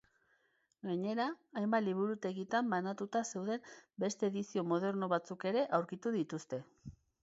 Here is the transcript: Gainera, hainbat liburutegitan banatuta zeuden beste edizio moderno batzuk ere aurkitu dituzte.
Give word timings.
Gainera, 0.87 1.27
hainbat 1.61 1.85
liburutegitan 1.89 2.73
banatuta 2.73 3.23
zeuden 3.29 3.71
beste 4.07 4.33
edizio 4.35 4.67
moderno 4.75 5.15
batzuk 5.17 5.51
ere 5.55 5.67
aurkitu 5.81 6.21
dituzte. 6.23 6.67